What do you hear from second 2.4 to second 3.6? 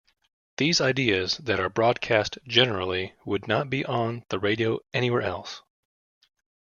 generally would